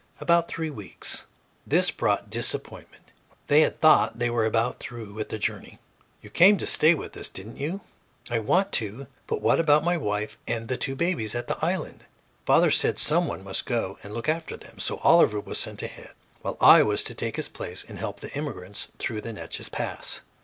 "About 0.19 0.47
three 0.47 0.71
weeks." 0.71 1.27
This 1.67 1.91
brought 1.91 2.31
disappointment; 2.31 3.11
they 3.45 3.61
had 3.61 3.79
thought 3.79 4.17
they 4.17 4.31
were 4.31 4.45
about 4.47 4.79
through 4.79 5.13
with 5.13 5.29
the 5.29 5.37
journey. 5.37 5.77
"You 6.23 6.31
came 6.31 6.57
to 6.57 6.65
stay 6.65 6.95
with 6.95 7.15
us, 7.15 7.29
didn't 7.29 7.57
you?" 7.57 7.81
"I 8.27 8.39
want 8.39 8.71
to; 8.81 9.05
but 9.27 9.41
what 9.41 9.59
about 9.59 9.83
my 9.83 9.97
wife 9.97 10.39
and 10.47 10.69
the 10.69 10.75
two 10.75 10.95
babies, 10.95 11.35
at 11.35 11.47
the 11.47 11.63
island?" 11.63 12.05
Father 12.47 12.71
said 12.71 12.97
some 12.97 13.27
one 13.27 13.43
must 13.43 13.67
go 13.67 13.99
and 14.01 14.11
look 14.11 14.27
after 14.27 14.57
them. 14.57 14.79
So 14.79 14.97
Oliver 15.03 15.39
was 15.39 15.59
sent 15.59 15.83
ahead, 15.83 16.13
while 16.41 16.57
I 16.59 16.81
was 16.81 17.03
to 17.03 17.13
take 17.13 17.35
his 17.35 17.47
place 17.47 17.85
and 17.87 17.99
help 17.99 18.21
the 18.21 18.33
immigrants 18.35 18.87
through 18.97 19.21
the 19.21 19.33
Natchess 19.33 19.69
Pass. 19.69 20.21